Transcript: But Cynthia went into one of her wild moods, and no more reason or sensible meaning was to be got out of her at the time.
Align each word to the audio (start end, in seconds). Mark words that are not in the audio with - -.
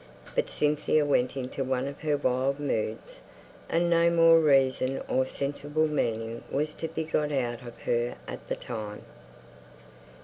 But 0.33 0.49
Cynthia 0.49 1.05
went 1.05 1.37
into 1.37 1.63
one 1.63 1.87
of 1.87 1.99
her 2.01 2.17
wild 2.17 2.59
moods, 2.59 3.21
and 3.69 3.87
no 3.87 4.09
more 4.09 4.39
reason 4.39 4.99
or 5.07 5.27
sensible 5.27 5.85
meaning 5.85 6.43
was 6.49 6.73
to 6.73 6.87
be 6.87 7.03
got 7.03 7.31
out 7.31 7.61
of 7.61 7.77
her 7.83 8.15
at 8.27 8.47
the 8.47 8.55
time. 8.55 9.03